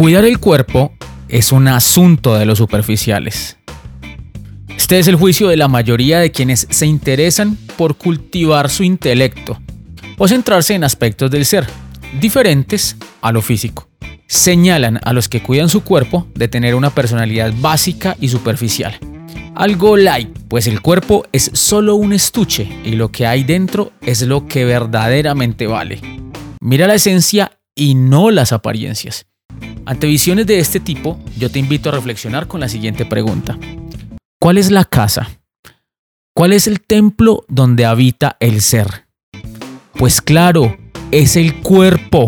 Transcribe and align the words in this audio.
Cuidar 0.00 0.24
el 0.24 0.38
cuerpo 0.38 0.94
es 1.28 1.52
un 1.52 1.68
asunto 1.68 2.34
de 2.34 2.46
los 2.46 2.56
superficiales. 2.56 3.58
Este 4.74 4.98
es 4.98 5.08
el 5.08 5.16
juicio 5.16 5.48
de 5.48 5.58
la 5.58 5.68
mayoría 5.68 6.20
de 6.20 6.30
quienes 6.30 6.66
se 6.70 6.86
interesan 6.86 7.58
por 7.76 7.98
cultivar 7.98 8.70
su 8.70 8.82
intelecto 8.82 9.60
o 10.16 10.26
centrarse 10.26 10.72
en 10.72 10.84
aspectos 10.84 11.30
del 11.30 11.44
ser, 11.44 11.66
diferentes 12.18 12.96
a 13.20 13.30
lo 13.30 13.42
físico. 13.42 13.90
Señalan 14.26 15.00
a 15.02 15.12
los 15.12 15.28
que 15.28 15.42
cuidan 15.42 15.68
su 15.68 15.84
cuerpo 15.84 16.26
de 16.34 16.48
tener 16.48 16.74
una 16.76 16.88
personalidad 16.88 17.52
básica 17.58 18.16
y 18.22 18.30
superficial. 18.30 18.98
Algo 19.54 19.98
light, 19.98 20.30
pues 20.48 20.66
el 20.66 20.80
cuerpo 20.80 21.26
es 21.30 21.50
solo 21.52 21.96
un 21.96 22.14
estuche 22.14 22.66
y 22.86 22.92
lo 22.92 23.12
que 23.12 23.26
hay 23.26 23.44
dentro 23.44 23.92
es 24.00 24.22
lo 24.22 24.48
que 24.48 24.64
verdaderamente 24.64 25.66
vale. 25.66 26.00
Mira 26.62 26.86
la 26.86 26.94
esencia 26.94 27.60
y 27.74 27.96
no 27.96 28.30
las 28.30 28.54
apariencias. 28.54 29.26
Ante 29.86 30.06
visiones 30.06 30.46
de 30.46 30.58
este 30.58 30.80
tipo, 30.80 31.18
yo 31.38 31.50
te 31.50 31.58
invito 31.58 31.88
a 31.88 31.92
reflexionar 31.92 32.46
con 32.46 32.60
la 32.60 32.68
siguiente 32.68 33.04
pregunta. 33.06 33.58
¿Cuál 34.38 34.58
es 34.58 34.70
la 34.70 34.84
casa? 34.84 35.30
¿Cuál 36.34 36.52
es 36.52 36.66
el 36.66 36.80
templo 36.80 37.44
donde 37.48 37.86
habita 37.86 38.36
el 38.40 38.60
ser? 38.60 39.06
Pues 39.94 40.20
claro, 40.20 40.76
es 41.10 41.36
el 41.36 41.56
cuerpo. 41.56 42.26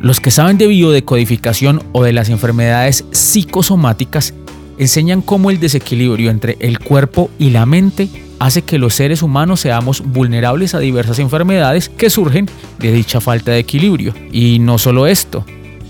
Los 0.00 0.20
que 0.20 0.30
saben 0.30 0.58
de 0.58 0.66
biodecodificación 0.66 1.82
o 1.92 2.02
de 2.02 2.12
las 2.12 2.28
enfermedades 2.28 3.04
psicosomáticas 3.10 4.34
enseñan 4.78 5.22
cómo 5.22 5.50
el 5.50 5.60
desequilibrio 5.60 6.30
entre 6.30 6.56
el 6.60 6.78
cuerpo 6.78 7.30
y 7.38 7.50
la 7.50 7.66
mente 7.66 8.08
hace 8.42 8.62
que 8.62 8.76
los 8.76 8.96
seres 8.96 9.22
humanos 9.22 9.60
seamos 9.60 10.02
vulnerables 10.04 10.74
a 10.74 10.80
diversas 10.80 11.20
enfermedades 11.20 11.88
que 11.88 12.10
surgen 12.10 12.50
de 12.80 12.90
dicha 12.90 13.20
falta 13.20 13.52
de 13.52 13.60
equilibrio. 13.60 14.12
Y 14.32 14.58
no 14.58 14.78
solo 14.78 15.06
esto, 15.06 15.46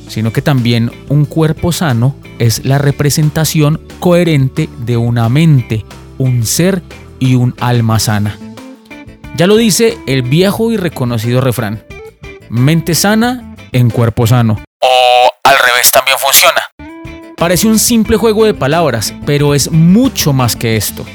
sino 0.09 0.35
que 0.35 0.43
también 0.43 0.91
un 1.09 1.25
cuerpo 1.25 1.73
sano 1.73 2.15
es 2.39 2.67
la 2.67 2.77
representación 2.77 3.81
coherente 4.01 4.69
de 4.81 4.99
una 4.99 5.31
mente, 5.31 5.87
un 6.19 6.45
ser 6.45 6.83
y 7.19 7.37
un 7.37 7.55
alma 7.59 7.99
sana. 7.99 8.39
Ya 9.35 9.47
lo 9.47 9.57
dice 9.57 9.97
el 10.07 10.21
viejo 10.21 10.73
y 10.73 10.77
reconocido 10.77 11.41
refrán, 11.41 11.83
mente 12.51 12.95
sana 12.95 13.57
en 13.73 13.89
cuerpo 13.89 14.27
sano. 14.27 14.63
O 14.83 15.29
al 15.43 15.57
revés 15.59 15.91
también 15.91 16.19
funciona. 16.19 16.61
Parece 17.39 17.67
un 17.67 17.79
simple 17.79 18.19
juego 18.19 18.45
de 18.45 18.53
palabras, 18.53 19.15
pero 19.25 19.55
es 19.55 19.71
mucho 19.71 20.35
más 20.35 20.55
que 20.55 20.77
esto. 20.77 21.07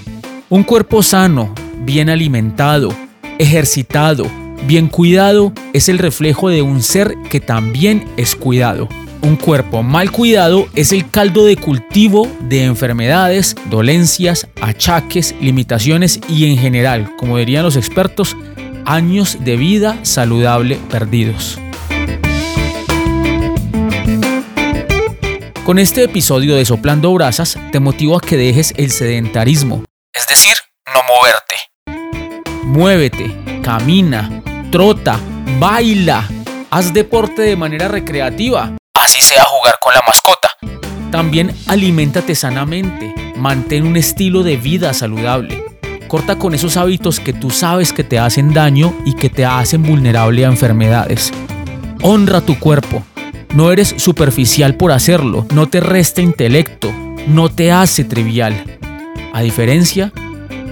Un 0.50 0.64
cuerpo 0.64 1.04
sano, 1.04 1.54
bien 1.84 2.10
alimentado, 2.10 2.96
ejercitado, 3.38 4.26
bien 4.66 4.88
cuidado 4.88 5.52
es 5.74 5.90
el 5.90 5.98
reflejo 5.98 6.48
de 6.48 6.62
un 6.62 6.82
ser 6.82 7.16
que 7.30 7.42
también 7.42 8.06
es 8.16 8.34
cuidado. 8.34 8.88
Un 9.22 9.36
cuerpo 9.36 9.84
mal 9.84 10.10
cuidado 10.10 10.68
es 10.74 10.94
el 10.94 11.10
caldo 11.10 11.44
de 11.44 11.58
cultivo 11.58 12.32
de 12.48 12.64
enfermedades, 12.64 13.58
dolencias, 13.70 14.48
achaques, 14.62 15.36
limitaciones 15.42 16.22
y 16.30 16.46
en 16.46 16.58
general, 16.58 17.12
como 17.18 17.38
dirían 17.38 17.66
los 17.66 17.76
expertos, 17.76 18.38
años 18.86 19.40
de 19.44 19.58
vida 19.58 20.00
saludable 20.04 20.80
perdidos. 20.90 21.60
Con 25.66 25.78
este 25.78 26.06
episodio 26.06 26.56
de 26.56 26.64
Soplando 26.64 27.14
Brasas 27.14 27.60
te 27.74 27.82
motivo 27.82 28.16
a 28.16 28.22
que 28.22 28.38
dejes 28.38 28.74
el 28.78 28.92
sedentarismo, 28.92 29.84
es 30.18 30.28
decir, 30.28 30.56
no 30.94 31.02
moverte. 31.04 31.56
Muévete, 32.64 33.62
camina, 33.62 34.42
trota, 34.72 35.20
baila, 35.60 36.28
haz 36.72 36.92
deporte 36.92 37.44
de 37.44 37.56
manera 37.56 37.88
recreativa. 37.88 38.74
Así 38.96 39.22
sea 39.22 39.44
jugar 39.44 39.78
con 39.80 39.94
la 39.94 40.02
mascota. 40.08 40.50
También 41.12 41.56
aliméntate 41.68 42.34
sanamente, 42.34 43.14
mantén 43.36 43.86
un 43.86 43.96
estilo 43.96 44.42
de 44.42 44.58
vida 44.58 44.94
saludable. 44.94 45.64
Corta 46.08 46.40
con 46.40 46.56
esos 46.56 46.78
hábitos 46.78 47.20
que 47.20 47.34
tú 47.34 47.52
sabes 47.52 47.94
que 47.94 48.04
te 48.04 48.18
hacen 48.18 48.54
daño 48.54 48.98
y 49.06 49.14
que 49.14 49.30
te 49.30 49.46
hacen 49.46 49.84
vulnerable 49.84 50.46
a 50.46 50.50
enfermedades. 50.50 51.32
Honra 52.02 52.42
tu 52.42 52.58
cuerpo. 52.58 53.04
No 53.54 53.72
eres 53.72 53.94
superficial 53.98 54.76
por 54.76 54.92
hacerlo, 54.92 55.46
no 55.54 55.68
te 55.70 55.80
resta 55.80 56.22
intelecto, 56.22 56.92
no 57.28 57.50
te 57.50 57.72
hace 57.72 58.04
trivial. 58.04 58.78
A 59.38 59.42
diferencia, 59.42 60.12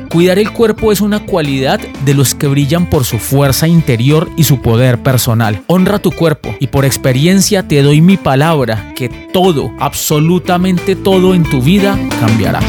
cuidar 0.09 0.39
el 0.39 0.51
cuerpo 0.51 0.91
es 0.91 0.99
una 0.99 1.23
cualidad 1.23 1.79
de 2.03 2.15
los 2.15 2.33
que 2.33 2.47
brillan 2.47 2.89
por 2.89 3.05
su 3.05 3.19
fuerza 3.19 3.67
interior 3.67 4.27
y 4.37 4.45
su 4.45 4.59
poder 4.59 5.03
personal. 5.03 5.61
Honra 5.67 5.99
tu 5.99 6.11
cuerpo 6.11 6.55
y 6.59 6.65
por 6.65 6.83
experiencia 6.83 7.67
te 7.67 7.83
doy 7.83 8.01
mi 8.01 8.17
palabra 8.17 8.91
que 8.95 9.07
todo, 9.07 9.71
absolutamente 9.79 10.95
todo 10.95 11.35
en 11.35 11.43
tu 11.43 11.61
vida 11.61 11.95
cambiará. 12.19 12.59